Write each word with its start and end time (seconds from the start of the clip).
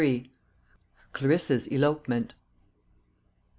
CLARISSA'S 1.13 1.67
ELOPEMENT. 1.67 2.33